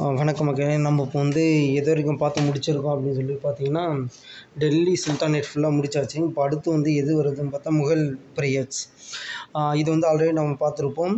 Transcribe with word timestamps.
வணக்கம் 0.00 0.46
மக்களே 0.48 0.74
நம்ம 0.84 1.04
இப்போ 1.06 1.18
வந்து 1.22 1.42
எது 1.78 1.88
வரைக்கும் 1.90 2.18
பார்த்து 2.20 2.44
முடிச்சிருக்கோம் 2.46 2.92
அப்படின்னு 2.92 3.16
சொல்லி 3.18 3.34
பார்த்தீங்கன்னா 3.42 3.82
டெல்லி 4.62 4.94
சுல்தானேட் 5.02 5.48
ஃபுல்லாக 5.48 5.76
முடிச்சாச்சு. 5.78 6.16
இப்போ 6.28 6.40
அடுத்து 6.44 6.68
வந்து 6.74 6.90
எது 7.00 7.10
வருதுன்னு 7.18 7.52
பார்த்தா 7.54 7.70
முகல் 7.78 8.04
பிரேயர்ஸ் 8.36 8.80
இது 9.80 9.88
வந்து 9.94 10.06
ஆல்ரெடி 10.10 10.34
நம்ம 10.38 10.56
பார்த்துருப்போம். 10.62 11.14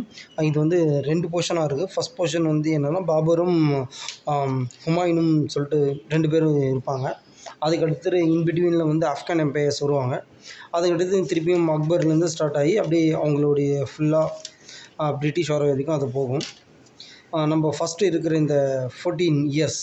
இது 0.49 0.55
வந்து 0.63 0.79
ரெண்டு 1.09 1.29
போர்ஷனாக 1.33 1.67
இருக்குது 1.67 1.91
ஃபஸ்ட் 1.93 2.15
போர்ஷன் 2.17 2.49
வந்து 2.53 2.71
என்னென்னா 2.77 3.01
பாபரும் 3.11 3.61
ஹுமாயினும் 4.85 5.33
சொல்லிட்டு 5.53 5.79
ரெண்டு 6.15 6.31
பேரும் 6.33 6.57
இருப்பாங்க. 6.73 7.05
அதுக்கடுத்து 7.67 8.23
இன்பிட்வீனில் 8.33 8.89
வந்து 8.91 9.07
ஆஃப்கான் 9.13 9.43
எம்பையர்ஸ் 9.45 9.81
வருவாங்க. 9.85 10.17
அதுக்கடுத்து 10.77 11.21
திருப்பியும் 11.31 11.69
அக்பர்லேருந்து 11.75 12.31
ஸ்டார்ட் 12.35 12.59
ஆகி 12.63 12.75
அப்படியே 12.83 13.07
அவங்களுடைய 13.21 13.85
ஃபுல்லாக 13.93 15.15
பிரிட்டிஷ் 15.21 15.53
வர 15.55 15.63
வரைக்கும் 15.71 15.97
அது 15.99 16.09
போகும். 16.19 16.45
நம்ம 17.51 17.73
ஃபஸ்ட்டு 17.77 18.09
இருக்கிற 18.11 18.33
இந்த 18.43 18.55
ஃபோர்டீன் 18.97 19.39
இயர்ஸ் 19.55 19.79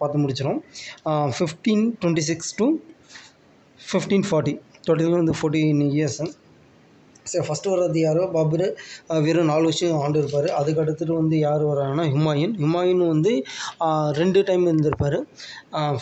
பார்த்து 0.00 0.22
முடிச்சிடும் 0.22 0.60
fifteen 1.38 1.84
twenty 2.00 2.24
six 2.30 2.52
to 2.60 2.66
fifteen 3.80 4.26
forty 4.30 4.54
டோட்டலாக 4.86 5.20
வந்து 5.22 5.36
ஃபோர்டீன் 5.40 5.82
இயர்ஸு 5.96 6.26
சரி 7.30 7.44
ஃபஸ்ட்டு 7.46 7.70
வர்றது 7.72 7.98
யாரோ? 7.98 8.24
பாபர் 8.34 8.64
வெறும் 9.26 9.48
நாலு 9.50 9.64
வருஷம் 9.68 10.00
ஆண்டு 10.02 10.18
இருப்பார். 10.22 10.46
அதுக்கு 10.58 10.82
அடுத்துட்டு 10.82 11.14
வந்து 11.20 11.36
யார் 11.38 11.62
வராங்கன்னா 11.70 12.04
ஹுமாயூன். 12.12 12.52
ஹுமாயூன் 12.62 13.02
வந்து 13.12 13.32
ரெண்டு 14.20 14.40
டைம் 14.48 14.64
இருந்திருப்பார். 14.70 15.18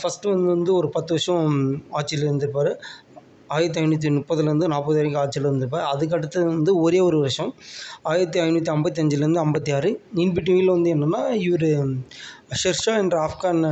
ஃபஸ்ட்டு 0.00 0.32
வந்து 0.32 0.48
வந்து 0.54 0.72
ஒரு 0.80 0.90
பத்து 0.96 1.12
வருஷம் 1.16 1.56
ஆட்சியில் 2.00 2.26
இருந்திருப்பார். 2.28 2.72
ஆயிரத்தி 3.48 3.80
ஐநூற்றி 3.80 4.08
முப்பதுலேருந்து 4.18 4.66
நாற்பது 4.66 4.96
வரைக்கும் 4.96 5.22
ஆட்சியில் 5.22 5.48
இருந்திருப்பார் 5.48 5.84
அதுக்கு 5.84 6.16
அடுத்தது 6.16 6.44
வந்து 6.46 6.80
ஒரே 6.80 7.00
ஒரு 7.00 7.18
வருஷம் 7.18 7.54
ஆயிரத்தி 8.02 8.40
ஐநூற்றி 8.40 8.70
ஐம்பத்தஞ்சிலேருந்து 8.74 9.42
ஐம்பத்தி 9.44 9.74
ஆறு. 9.74 10.00
இன் 10.14 10.32
வந்து 10.66 10.94
என்னென்னா 10.94 11.22
இவர் 11.46 11.68
ஷெர்ஷா 12.62 12.94
என்ற 13.02 13.28
ஆப்கான் 13.28 13.62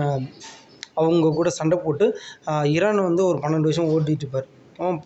அவங்க 0.94 1.30
கூட 1.30 1.50
சண்டை 1.50 1.78
போட்டு 1.78 2.18
ஆஹ் 2.46 2.66
ஈரானை 2.74 3.02
வந்து 3.02 3.24
ஒரு 3.26 3.38
பன்னெண்டு 3.38 3.68
வருஷம் 3.70 3.90
ஓட்டிகிட்டு 3.92 4.24
இருப்பார். 4.26 4.48
ஆமாம் 4.78 5.02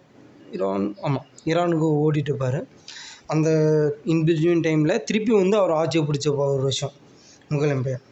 ஈரான் 0.52 0.96
ஆமாம் 1.02 1.26
ஈரானுக்கு 1.44 1.86
ஓட்டிகிட்டு 2.04 2.32
இருப்பார். 2.32 2.66
அந்த 3.26 3.48
இன்பிட்வீன் 4.04 4.64
டைமில் 4.66 5.02
திருப்பி 5.02 5.32
வந்து 5.32 5.56
அவர் 5.56 5.70
ஆட்சியை 5.70 6.06
பிடிச்ச 6.06 6.36
ஒரு 6.36 6.62
வருஷம் 6.62 6.92
முகல் 7.48 7.74
எம்பையர். 7.76 8.04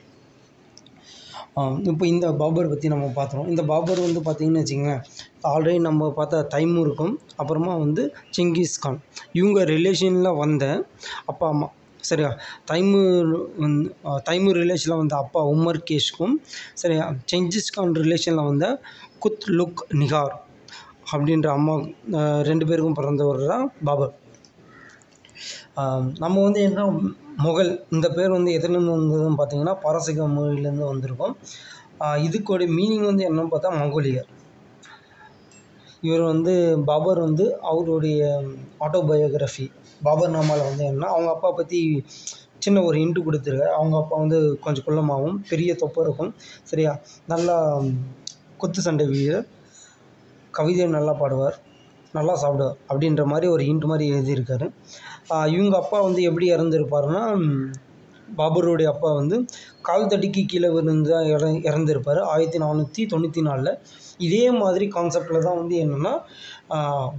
இப்போ 1.90 2.06
இந்த 2.06 2.32
பாபர் 2.32 2.68
பற்றி 2.68 2.88
நம்ம 2.88 3.10
பார்த்தோம் 3.14 3.48
இந்த 3.48 3.62
பாபர் 3.62 4.00
வந்து 4.00 4.20
பார்த்திங்கன்னு 4.20 4.62
வச்சிங்களேன் 4.62 5.02
ஆல்ரெடி 5.52 5.80
நம்ம 5.80 6.12
பார்த்தா 6.16 6.38
தைமூருக்கும் 6.54 7.14
அப்புறமா 7.36 7.72
வந்து 7.76 8.02
சிங்கிஸ் 8.36 8.78
கான் 8.80 9.00
இவங்க 9.32 9.64
ரிலேஷனில் 9.64 10.36
வந்த 10.36 10.64
அப்பா 11.26 11.48
அம்மா. 11.48 11.68
சரியா? 12.00 12.30
தைமூர் 12.70 13.28
வந்து 13.58 13.84
தைமூர் 14.24 14.56
ரிலேஷனில் 14.62 14.96
வந்த 14.96 15.14
அப்பா 15.16 15.40
உமர் 15.48 15.80
கேஷ்க்கும் 15.90 16.34
சரியா? 16.74 17.04
செங்கிஸ் 17.32 17.70
கான் 17.74 17.94
ரிலேஷனில் 17.94 18.48
வந்த 18.50 18.66
குத் 19.22 19.46
லுக் 19.58 19.82
நிகார் 19.94 20.34
அப்படின்ற 21.12 21.46
அம்மா 21.48 21.74
ரெண்டு 22.42 22.66
பேருக்கும் 22.66 22.94
பிறந்தவர் 22.94 23.46
தான் 23.46 23.66
பாபர். 23.84 24.14
நம்ம 26.18 26.42
வந்து 26.42 26.60
என்ன 26.62 26.80
முகல் 27.36 27.70
இந்த 27.90 28.08
பேர் 28.08 28.30
வந்து 28.30 28.50
எதுலேருந்து 28.58 28.94
வந்ததுன்னு 28.96 29.38
பார்த்தீங்கன்னா 29.38 29.74
பாரசீக 29.82 30.26
மொழியிலேருந்து 30.36 30.86
வந்திருக்கும். 30.92 31.34
ஆஹ் 32.00 32.18
மீனிங் 32.78 33.04
வந்து 33.04 33.24
என்னன்னு 33.28 33.52
பார்த்தா 33.54 33.70
மங்கோலியர் 33.80 34.30
இவர் 36.06 36.22
வந்து 36.32 36.54
பாபர் 36.88 37.20
வந்து 37.20 37.44
அவருடைய 37.70 38.20
ஆட்டோபயோகிராஃபி 38.86 39.66
பாபர் 40.02 40.32
நாமாவில் 40.34 40.68
வந்து 40.70 40.84
என்ன 40.84 41.04
அவங்க 41.06 41.28
அப்பா 41.30 41.50
பற்றி 41.50 41.80
சின்ன 42.58 42.82
ஒரு 42.88 42.96
இன்ட்டு 42.98 43.24
கொடுத்துருக்காரு. 43.24 43.72
அவங்க 43.78 43.94
அப்பா 43.96 44.16
வந்து 44.16 44.38
கொஞ்சம் 44.64 44.86
குள்ளமாகவும் 44.86 45.38
பெரிய 45.50 45.70
தொப்பை 45.74 46.00
இருக்கும். 46.04 46.30
சரியா? 46.64 46.92
நல்லா 47.32 47.56
குத்து 48.56 48.82
சண்டை 48.82 49.06
வீரர். 49.06 49.46
கவிதை 50.54 50.86
நல்லா 50.96 51.12
பாடுவார். 51.20 51.56
நல்லா 52.12 52.34
சாப்பிடுவார். 52.42 52.78
அப்படின்ற 52.90 53.22
மாதிரி 53.24 53.46
ஒரு 53.54 53.62
ஹிண்ட்டு 53.68 53.90
மாதிரி 53.92 54.06
எழுதியிருக்காரு. 54.14 54.66
இவங்க 55.54 55.76
அப்பா 55.82 55.98
வந்து 56.00 56.22
எப்படி 56.22 56.48
இறந்துருப்பாருன்னா 56.54 57.22
பாபருடைய 58.38 58.88
அப்பா 58.92 59.10
வந்து 59.20 59.36
கால் 59.88 60.10
தடிக்கு 60.12 60.42
கீழே 60.52 60.68
விழுந்து 60.74 61.10
தான் 61.14 61.28
இற 61.32 61.46
இறந்துருப்பார். 61.70 62.20
ஆயிரத்தி 62.32 62.58
நானூற்றி 62.64 63.02
தொண்ணூற்றி 63.12 63.42
நாலில் 63.48 63.72
இதே 64.26 64.44
மாதிரி 64.60 64.86
கான்செப்டில் 64.96 65.46
தான் 65.46 65.58
வந்து 65.60 65.76
என்னென்னா 65.84 66.12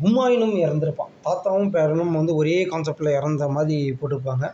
ஹுமாயூனும் 0.04 0.56
இறந்துருப்பான். 0.66 1.12
தாத்தாவும் 1.26 1.74
பேரனும் 1.76 2.16
வந்து 2.20 2.36
ஒரே 2.42 2.58
கான்செப்டில் 2.72 3.18
இறந்த 3.20 3.48
மாதிரி 3.56 3.78
போட்டிருப்பாங்க. 4.00 4.46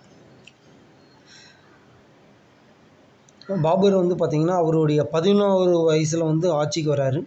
பாபர் 3.66 4.02
வந்து 4.02 4.16
பார்த்திங்கன்னா 4.20 4.58
அவருடைய 4.64 5.02
பதினோரு 5.16 5.72
வயசில் 5.92 6.30
வந்து 6.32 6.48
ஆட்சிக்கு 6.60 6.90
வராரு. 6.96 7.22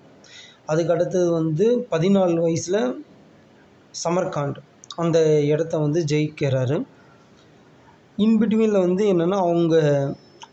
அதுக்கு 0.73 0.93
அடுத்தது 0.95 1.29
வந்து 1.41 1.67
பதினாலு 1.93 2.39
வயசில் 2.47 2.81
சமர்காண்ட் 4.03 4.59
அந்த 5.03 5.19
இடத்த 5.53 5.75
வந்து 5.84 6.01
ஜெயிக்கிறாரு. 6.13 6.77
இன்பிட்வீனில் 8.19 8.85
வந்து 8.87 9.05
என்னென்னா 9.13 9.39
அவங்க 9.47 9.77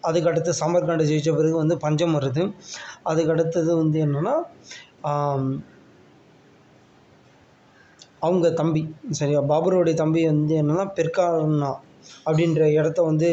அதுக்கு 0.09 0.29
சம்மர் 0.29 0.59
சமர்காண்டை 0.61 1.03
ஜெயித்த 1.09 1.31
பிறகு 1.39 1.55
வந்து 1.63 1.75
பஞ்சம் 1.83 2.15
வருது. 2.17 2.43
அதுக்கடுத்தது 3.11 3.71
வந்து 3.81 3.97
என்னென்னா 4.05 4.33
அவங்க 8.25 8.47
தம்பி 8.59 8.81
சரியா? 9.19 9.39
பாபருடைய 9.51 9.95
தம்பி 10.01 10.21
வந்து 10.31 10.55
என்னென்னா 10.61 10.85
பெர்கானா 10.97 11.71
அப்படின்ற 12.27 12.61
இடத்த 12.79 12.99
வந்து 13.09 13.29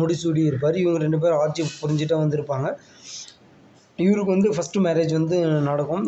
முடிசூடி 0.00 0.42
இருப்பார். 0.50 0.76
இவங்க 0.82 0.98
ரெண்டு 1.04 1.20
பேரும் 1.22 1.40
ஆட்சி 1.44 1.62
புரிஞ்சுட்டு 1.82 2.22
வந்திருப்பாங்க 2.22 2.68
இவருக்கு 3.98 4.34
வந்து 4.36 4.50
ஃபஸ்ட்டு 4.56 4.84
மேரேஜ் 4.86 5.12
வந்து 5.20 5.38
நடக்கும். 5.68 6.04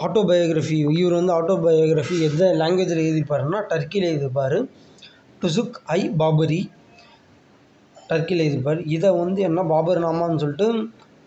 ஆட்டோபயோகிராஃபி 0.00 0.76
இவர் 0.98 1.16
வந்து 1.18 1.32
ஆட்டோபயோகிராஃபி 1.38 2.16
எந்த 2.28 2.44
லாங்குவேஜில் 2.60 3.02
எழுதியிருப்பாருன்னா 3.04 3.58
டர்க்கியில் 3.72 4.08
எழுதியிருப்பார். 4.10 4.56
டுசுக் 5.42 5.76
ஐ 5.96 6.00
பாபரி 6.20 6.60
டர்க்கியில் 8.10 8.42
எழுதியிருப்பார். 8.44 8.80
இதை 8.96 9.10
வந்து 9.10 9.42
என்ன 9.48 9.60
பாபர் 9.72 10.00
நாமான்னு 10.04 10.40
சொல்லிட்டு 10.42 10.68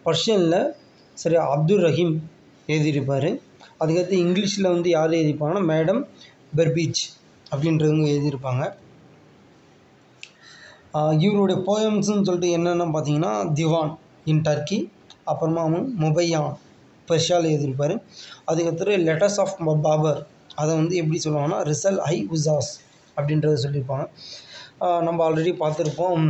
பர்ஷியனில் 0.05 0.59
சரி 1.13 1.35
அப்துல் 1.35 1.83
ரஹீம் 1.87 2.15
எழுதியிருப்பார். 2.67 3.29
அதுக்கடுத்து 3.81 4.15
இங்கிலீஷில் 4.25 4.71
வந்து 4.73 4.89
யார் 4.89 5.15
எழுதியிருப்பாங்கன்னா 5.19 5.63
மேடம் 5.73 6.01
பெர்பீச் 6.57 7.03
அப்படின்றவங்க 7.53 8.07
எழுதியிருப்பாங்க. 8.15 8.63
இவருடைய 11.25 11.57
போயம்ஸ்னு 11.69 12.25
சொல்லிட்டு 12.27 12.49
என்னென்னு 12.57 12.85
பார்த்தீங்கன்னா 12.95 13.31
திவான் 13.53 13.91
இன் 14.31 14.43
டர்க்கி 14.49 14.77
அப்புறமா 15.31 15.63
முபையான் 16.03 16.53
பெர்ஷியாவில் 17.09 17.51
எழுதியிருப்பார் 17.53 17.95
அதுக்கடுத்து 18.49 18.97
லெட்டர்ஸ் 19.09 19.39
ஆஃப் 19.43 19.55
பாபர் 19.87 20.21
அதை 20.61 20.71
வந்து 20.81 20.95
எப்படி 21.01 21.19
சொல்லுவாங்கன்னா 21.25 21.59
ரிசல் 21.71 21.99
ஐ 22.13 22.15
உசாஸ் 22.35 22.71
அப்படின்றத 23.17 23.57
சொல்லியிருப்பாங்க. 23.65 24.05
நம்ம 25.07 25.19
ஆல்ரெடி 25.27 25.51
பார்த்துருப்போம். 25.63 26.25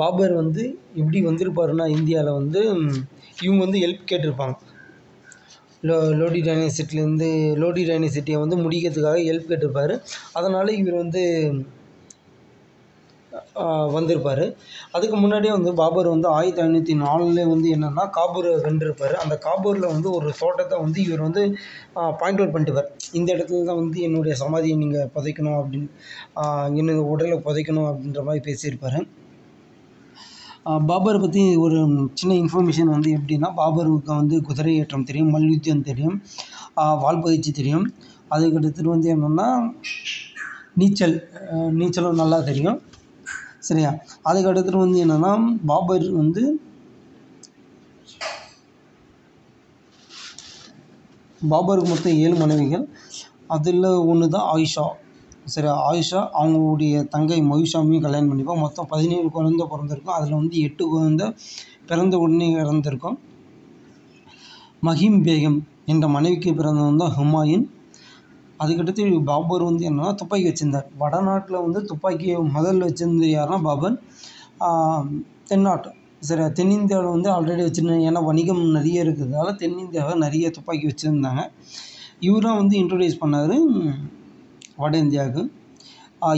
பாபர் 0.00 0.32
வந்து 0.42 0.62
எப்படி 1.00 1.18
வந்திருப்பாருன்னா 1.28 1.86
இந்தியாவில் 1.96 2.38
வந்து 2.40 2.60
இவங்க 3.44 3.60
வந்து 3.64 3.80
ஹெல்ப் 3.84 4.08
கேட்டிருப்பாங்க. 4.10 4.54
லோ 5.88 5.96
லோடி 6.20 6.40
டைனசிட்டிலேருந்து 6.46 7.28
லோடி 7.62 7.82
டைனசிட்டியை 7.90 8.38
வந்து 8.42 8.56
முடிக்கிறதுக்காக 8.64 9.18
ஹெல்ப் 9.28 9.50
கேட்டிருப்பாரு. 9.50 9.94
அதனால் 10.38 10.76
இவர் 10.80 11.02
வந்து 11.02 11.22
வந்திருப்பார். 13.96 14.44
அதுக்கு 14.96 15.16
முன்னாடியே 15.22 15.52
வந்து 15.56 15.70
பாபர் 15.80 16.08
வந்து 16.14 16.28
ஆயிரத்தி 16.36 16.62
ஐநூற்றி 16.64 16.94
நாலுலேயே 17.04 17.46
வந்து 17.52 17.68
என்னென்னா 17.76 18.04
காபூரை 18.16 18.52
வென்றிருப்பார். 18.66 19.14
அந்த 19.24 19.34
காபூரில் 19.46 19.92
வந்து 19.94 20.08
ஒரு 20.18 20.30
தோட்டத்தை 20.40 20.78
வந்து 20.84 20.98
இவர் 21.06 21.26
வந்து 21.26 21.42
பாயிண்ட் 22.22 22.40
அவுட் 22.40 22.54
பண்ணிட்டுவார் 22.54 22.90
இந்த 23.18 23.28
இடத்துல 23.36 23.66
தான் 23.70 23.80
வந்து 23.82 24.00
என்னுடைய 24.08 24.34
சமாதியை 24.42 24.78
நீங்கள் 24.84 25.12
புதைக்கணும் 25.16 25.58
அப்படின்னு 25.60 25.88
என்னது 26.80 27.04
உடலை 27.12 27.38
புதைக்கணும் 27.48 27.88
அப்படின்ற 27.92 28.22
மாதிரி 28.28 28.42
பேசியிருப்பார். 28.48 28.98
பாபரை 30.90 31.18
பற்றி 31.22 31.42
ஒரு 31.64 31.78
சின்ன 32.20 32.32
இன்ஃபர்மேஷன் 32.42 32.94
வந்து 32.94 33.10
எப்படின்னா 33.16 33.48
பாபருக்கு 33.58 34.12
வந்து 34.20 34.36
குதிரை 34.48 34.72
ஏற்றம் 34.82 35.08
தெரியும் 35.10 35.34
மல்யுத்தம் 35.34 35.86
தெரியும் 35.88 36.16
வால் 37.02 37.22
பயிற்சி 37.26 37.50
தெரியும். 37.58 37.86
அதுக்கடுத்துட்டு 38.34 38.90
வந்து 38.94 39.08
என்னென்னா 39.14 39.46
நீச்சல் 40.80 41.14
நீச்சலும் 41.80 42.20
நல்லா 42.22 42.38
தெரியும். 42.48 42.78
சரியா? 43.60 43.90
அதுக்கு 44.22 44.48
அடுத்தது 44.48 44.76
வந்து 44.76 45.04
என்னென்னா 45.04 45.32
பாபர் 45.66 46.10
வந்து 46.10 46.60
பாபருக்கு 51.50 51.88
மொத்தம் 51.88 52.20
ஏழு 52.24 52.34
மனைவிகள். 52.34 52.88
அதில் 53.46 53.84
ஒன்று 53.84 54.28
தான் 54.28 54.46
ஆயிஷா. 54.54 54.84
சரி 55.44 55.66
ஆயிஷா 55.66 56.20
அவங்களுடைய 56.40 57.08
தங்கை 57.08 57.42
மொய்ஷாமியும் 57.42 58.00
கல்யாணம் 58.00 58.30
பண்ணிப்போம். 58.30 58.62
மொத்தம் 58.64 58.86
பதினேழு 58.88 59.28
குழந்த 59.34 59.66
பிறந்திருக்கும். 59.72 60.14
அதில் 60.14 60.32
வந்து 60.32 60.58
எட்டு 60.58 60.84
குழந்த 60.92 61.34
பிறந்த 61.86 62.18
உடனே 62.18 62.48
இறந்திருக்கும். 62.54 63.18
மஹிம் 64.82 65.20
பேகம் 65.26 65.58
என்ற 65.86 66.08
மனைவிக்கு 66.08 66.54
பிறந்தவன் 66.54 66.96
தான் 66.96 67.14
ஹுமாயூன். 67.18 67.66
அதுக்கடுத்து 68.60 69.02
பாபர் 69.30 69.64
வந்து 69.68 69.84
என்னென்னா 69.88 70.12
துப்பாக்கி 70.20 70.46
வச்சுருந்தார். 70.48 70.88
வடநாட்டில் 71.02 71.62
வந்து 71.66 71.80
துப்பாக்கியை 71.90 72.36
முதல்ல 72.56 72.88
வச்சுருந்தது 72.88 73.30
யாருன்னா 73.36 73.58
பாபர். 73.68 73.96
தென்னாட்டு. 75.50 75.90
சரி 76.28 76.44
தென்னிந்தியாவில் 76.58 77.14
வந்து 77.14 77.28
ஆல்ரெடி 77.34 77.62
வச்சுருந்தாங்க 77.66 78.06
ஏன்னா 78.10 78.20
வணிகம் 78.24 78.62
நிறைய 78.76 79.04
இருக்கிறதால 79.04 79.50
தென்னிந்தியாவில் 79.62 80.22
நிறைய 80.24 80.46
துப்பாக்கி 80.50 80.86
வச்சுருந்தாங்க. 80.90 81.42
இவராக 82.28 82.60
வந்து 82.60 82.74
இன்ட்ரடியூஸ் 82.82 83.22
பண்ணார் 83.22 83.56
வட 84.82 84.94
இந்தியாவுக்கு. 84.98 85.42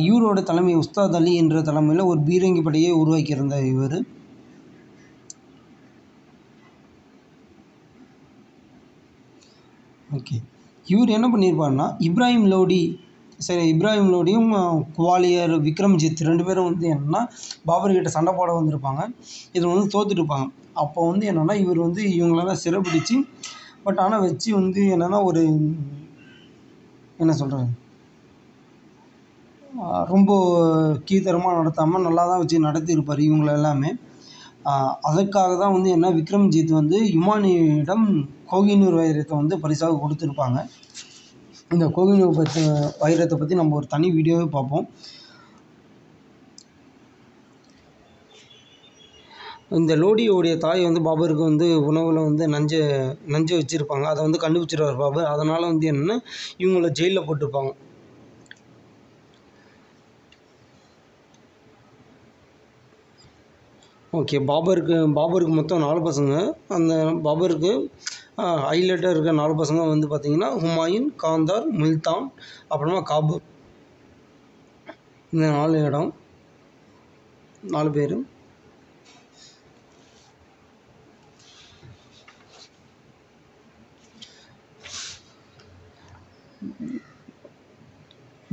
இவரோட 0.08 0.38
தலைமை 0.42 0.72
உஸ்தாத் 0.76 1.16
அலி 1.18 1.32
என்ற 1.34 1.58
தலைமையில் 1.62 2.08
ஒரு 2.10 2.20
பீரங்கி 2.20 2.62
படையை 2.62 2.90
உருவாக்கியிருந்தார் 3.02 3.66
இவர். 3.74 3.98
ஓகே. 10.16 10.36
இவர் 10.86 11.16
என்ன 11.16 11.26
பண்ணியிருப்பாருன்னா 11.28 11.86
இப்ராஹிம் 12.08 12.46
லோடி 12.46 12.80
சரி 13.38 13.64
இப்ராஹிம் 13.72 14.10
லோடியும் 14.12 14.48
குவாலியர் 14.96 15.54
விக்ரம்ஜித் 15.66 16.22
ரெண்டு 16.22 16.44
பேரும் 16.44 16.68
வந்து 16.70 16.86
என்னென்னா 16.88 17.20
பாபர்கிட்ட 17.68 18.10
சண்டை 18.16 18.32
போட 18.34 18.50
வந்திருப்பாங்க. 18.52 19.02
இதில் 19.52 19.70
வந்து 19.72 19.92
தோத்துட்டுருப்பாங்க 19.94 20.46
அப்போ 20.74 21.00
வந்து 21.10 21.24
என்னென்னா 21.30 21.54
இவர் 21.64 21.80
வந்து 21.86 22.02
இவங்களெல்லாம் 22.18 22.62
சிறைப்பிடிச்சு 22.64 23.16
பட் 23.84 24.00
ஆனால் 24.00 24.24
வச்சு 24.26 24.48
வந்து 24.54 24.80
என்னென்னா 24.94 25.20
ஒரு 25.24 25.42
என்ன 27.18 27.32
சொல்கிறது 27.32 27.66
ரொம்ப 30.12 30.30
கீழ்த்தரமாக 31.08 31.58
நடத்தாமல் 31.58 32.04
நல்லா 32.06 32.22
தான் 32.26 32.40
வச்சு 32.42 32.66
நடத்தியிருப்பார் 32.66 33.20
இவங்கள 33.20 33.50
எல்லாமே 33.52 33.90
அதற்காக 35.08 35.50
தான் 35.62 35.74
வந்து 35.76 35.90
என்ன 35.96 36.08
விக்ரம்ஜித் 36.18 36.72
வந்து 36.80 36.98
யுமானியிடம் 37.16 38.06
கோகினூர் 38.52 38.98
வைரத்தை 39.00 39.34
வந்து 39.40 39.56
பரிசாக 39.64 39.98
கொடுத்துருப்பாங்க. 40.02 40.58
இந்த 41.74 41.86
கோகினூர் 41.96 42.38
பற்றி 42.40 42.62
வைரத்தை 43.04 43.36
பற்றி 43.40 43.56
நம்ம 43.60 43.76
ஒரு 43.78 43.86
தனி 43.94 44.08
வீடியோவே 44.16 44.46
பார்ப்போம். 44.56 44.86
இந்த 49.78 49.92
லோடியோடைய 50.02 50.54
தாய் 50.64 50.86
வந்து 50.88 51.00
பாபருக்கு 51.06 51.42
வந்து 51.50 51.66
உணவில் 51.88 52.26
வந்து 52.28 52.44
நஞ்சை 52.54 52.78
நஞ்சை 53.34 53.56
வச்சுருப்பாங்க. 53.58 54.06
அதை 54.12 54.20
வந்து 54.26 54.42
கண்டுபிடிச்சிருவார் 54.44 55.02
பாபர் 55.02 55.32
அதனால் 55.32 55.70
வந்து 55.72 55.90
என்னென்னா 55.92 56.16
இவங்கள 56.62 56.90
ஜெயிலில் 57.00 57.26
போட்டிருப்பாங்க. 57.26 57.72
ஓகே 64.12 64.36
பாபருக்கு 64.50 64.96
பாபருக்கு 65.16 65.54
மொத்தம் 65.56 65.82
நாலு 65.84 66.00
பசங்க. 66.06 66.34
அந்த 66.76 66.92
பாபருக்கு 67.26 67.72
ஹைலைட்டாக 68.68 69.12
இருக்க 69.14 69.32
நாலு 69.40 69.54
பசங்க 69.60 69.82
வந்து 69.90 70.06
பார்த்திங்கன்னா 70.12 70.48
ஹுமாயூன் 70.62 71.08
காந்தார் 71.24 71.66
முல்தான் 71.80 72.24
அப்புறமா 72.72 73.00
காபூர் 73.10 73.44
இந்த 75.32 75.46
நாலு 75.58 75.78
இடம். 75.88 76.10
நாலு 77.74 77.90
பேர். 77.96 78.16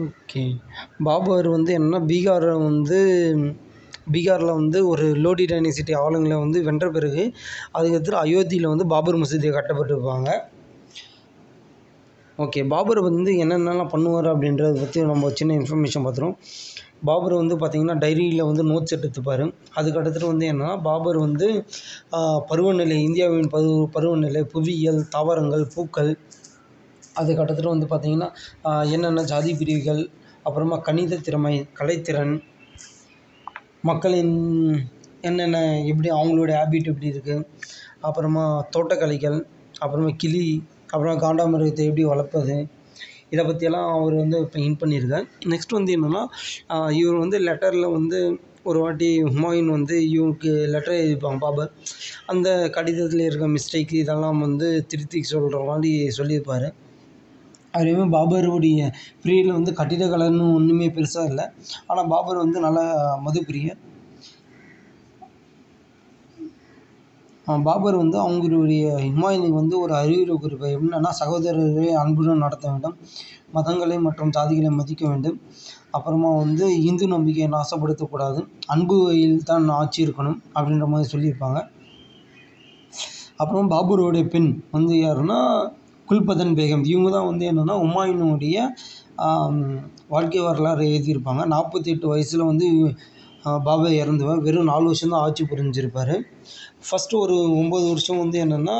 ஓகே 0.05 0.43
பாபர் 1.07 1.47
வந்து 1.55 1.71
என்னன்னா 1.77 2.01
பீகாரை 2.11 2.53
வந்து 2.69 2.99
பீகாரில் 4.13 4.57
வந்து 4.59 4.79
ஒரு 4.91 5.05
லோடி 5.23 5.45
டைனிசிட்டி 5.51 5.93
ஆளுங்களை 6.03 6.37
வந்து 6.43 6.59
வென்ற 6.67 6.85
பிறகு 6.95 7.23
அதுக்கடுத்து 7.77 8.19
அயோத்தியில் 8.23 8.71
வந்து 8.73 8.85
பாபர் 8.93 9.19
மசூதியை 9.21 9.51
கட்டப்பட்டிருப்பாங்க. 9.57 10.29
ஓகே 12.37 12.61
பாபர் 12.71 12.99
வந்து 13.07 13.31
என்னென்னலாம் 13.43 13.91
பண்ணுவார் 13.93 14.27
அப்படின்றத 14.31 14.79
பற்றி 14.81 15.01
நம்ம 15.11 15.29
சின்ன 15.39 15.53
இன்ஃபர்மேஷன் 15.59 16.05
பார்த்துருவோம் 16.05 16.37
பாபர் 17.09 17.35
வந்து 17.41 17.55
பார்த்திங்கன்னா 17.61 17.95
டைரியில் 18.03 18.47
வந்து 18.49 18.63
நோட்ஸ் 18.71 18.95
எடுத்துப்பார். 18.97 19.43
அதுக்கு 19.77 19.99
அடுத்துட்டு 20.01 20.31
வந்து 20.31 20.45
என்னென்னா 20.51 20.75
பாபர் 20.87 21.17
வந்து 21.25 21.47
பருவநிலை 22.49 22.97
இந்தியாவின் 23.07 23.49
பரு 23.55 23.71
பருவநிலை 23.95 24.41
புவியியல் 24.53 25.01
தாவரங்கள் 25.15 25.65
பூக்கள் 25.75 26.11
அதுக்கு 27.19 27.41
அடுத்துட்டு 27.43 27.73
வந்து 27.73 27.87
பார்த்திங்கன்னா 27.91 28.29
என்னென்ன 28.95 29.23
ஜாதி 29.31 29.51
பிரிவுகள் 29.59 30.01
அப்புறமா 30.47 30.77
கணித 30.87 31.19
திறமை 31.27 31.55
கலைத்திறன் 31.79 32.33
மக்களின் 33.89 34.35
என்னென்ன 35.27 35.57
எப்படி 35.91 36.09
அவங்களுடைய 36.17 36.55
ஹேபிட் 36.59 36.89
எப்படி 36.91 37.11
இருக்குது 37.13 37.45
அப்புறமா 38.07 38.43
தோட்டக்கலைகள் 38.75 39.37
அப்புறமா 39.83 40.11
கிளி 40.23 40.45
அப்புறம் 40.93 41.19
காண்டாமிருகத்தை 41.23 41.85
எப்படி 41.89 42.03
வளர்ப்பது? 42.11 42.55
இதை 43.33 43.43
பற்றியெல்லாம் 43.45 43.87
அவர் 43.95 44.15
வந்து 44.21 44.37
இப்போ 44.45 44.57
இன் 44.65 44.79
பண்ணியிருக்கார். 44.81 45.25
நெக்ஸ்ட் 45.51 45.77
வந்து 45.77 45.93
என்னென்னா 45.97 46.23
இவர் 46.99 47.21
வந்து 47.23 47.37
லெட்டரில் 47.47 47.87
வந்து 47.97 48.19
ஒரு 48.69 48.79
வாட்டி 48.83 49.09
ஹுமாயூன் 49.27 49.69
வந்து 49.77 49.95
இவருக்கு 50.13 50.51
லெட்டர் 50.73 51.01
எழுதிப்பாங்க 51.01 51.39
பாபர் 51.45 51.71
அந்த 52.33 52.49
கடிதத்தில் 52.77 53.27
இருக்க 53.27 53.47
மிஸ்டேக் 53.57 53.93
இதெல்லாம் 54.01 54.39
வந்து 54.45 54.69
திருத்தி 54.91 55.21
சொல்கிற 55.33 55.59
மாதிரி 55.71 55.91
சொல்லியிருப்பார். 56.19 56.67
அதுலேயுமே 57.75 58.05
பாபருடைய 58.15 58.89
பிரியரில் 59.23 59.57
வந்து 59.57 59.71
கட்டிடக்கலைன்னு 59.79 60.45
ஒன்றுமே 60.59 60.87
பெருசாக 60.97 61.31
இல்லை. 61.31 61.45
ஆனால் 61.87 62.09
பாபர் 62.13 62.43
வந்து 62.43 62.59
நல்ல 62.67 62.79
மதுப்பிரியர். 63.25 63.81
பாபர் 67.65 67.95
வந்து 68.01 68.17
அவங்களுடைய 68.25 68.83
ஹுமாயூனுக்கு 69.05 69.57
வந்து 69.61 69.75
ஒரு 69.79 69.93
அறிவுரை 69.95 70.35
குறிப்பு 70.43 70.67
என்னென்னா 70.77 71.11
சகோதரர்களை 71.19 71.91
அன்புடன் 72.03 72.43
நடத்த 72.45 72.65
வேண்டும். 72.71 72.95
மதங்களை 73.55 73.97
மற்றும் 74.05 74.31
ஜாதிகளை 74.37 74.71
மதிக்க 74.79 75.03
வேண்டும். 75.11 75.37
அப்புறமா 75.97 76.29
வந்து 76.43 76.65
இந்து 76.89 77.05
நம்பிக்கையை 77.07 77.49
நாசப்படுத்தக்கூடாது. 77.55 78.39
அன்பு 78.73 78.95
வகையில் 79.03 79.45
தான் 79.51 79.67
ஆட்சி 79.79 79.99
இருக்கணும் 80.05 80.39
அப்படின்ற 80.55 80.87
மாதிரி 80.93 81.09
சொல்லியிருப்பாங்க. 81.13 81.59
அப்புறம் 83.43 83.71
பாபருடைய 83.71 84.25
பெண் 84.33 84.49
வந்து 84.75 84.93
யாருன்னா 85.05 85.39
குல்பதன் 86.09 86.55
பேகம் 86.59 86.83
இவங்க 86.91 87.09
தான் 87.17 87.29
வந்து 87.31 87.45
என்னென்னா 87.51 87.75
ஹுமாயூனுடைய 87.83 88.57
வாழ்க்கை 90.13 90.41
வரலாறு 90.47 90.83
எழுதியிருப்பாங்க. 90.91 91.41
நாற்பத்தி 91.53 91.89
எட்டு 91.93 92.07
வயசில் 92.13 92.49
வந்து 92.51 92.67
பாபா 93.67 93.89
இறந்துவேன் 94.03 94.43
வெறும் 94.45 94.69
நாலு 94.71 94.85
வருஷம் 94.89 95.13
தான் 95.13 95.23
ஆட்சி 95.25 95.43
புரிஞ்சிருப்பார். 95.51 96.15
ஃபஸ்ட்டு 96.87 97.19
ஒரு 97.23 97.35
ஒம்பது 97.61 97.85
வருஷம் 97.91 98.21
வந்து 98.23 98.37
என்னென்னா 98.45 98.77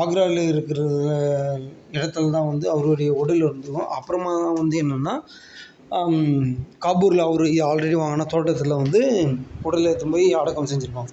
ஆக்ராவில் 0.00 0.40
இருக்கிற 0.52 0.80
இடத்துல 1.96 2.32
தான் 2.36 2.48
வந்து 2.52 2.66
அவருடைய 2.72 3.10
உடல் 3.20 3.44
இருந்திருக்கும் 3.46 3.92
அப்புறமா 3.98 4.32
தான் 4.46 4.58
வந்து 4.62 4.76
என்னென்னா 4.84 5.14
காபூரில் 6.84 7.26
அவர் 7.28 7.44
ஆல்ரெடி 7.68 7.96
வாங்கின 8.00 8.26
தோட்டத்தில் 8.34 8.80
வந்து 8.82 9.00
உடலை 9.66 9.86
எடுத்துன்னு 9.90 10.16
போய் 10.16 10.26
அடக்கம் 10.40 10.70
செஞ்சுருப்பாங்க. 10.72 11.12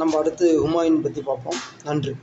நம்ம 0.00 0.16
அடுத்து 0.20 0.46
ஹுமாயூன் 0.62 1.04
பற்றி 1.06 1.22
பார்ப்போம். 1.28 1.60
நன்றி. 1.88 2.14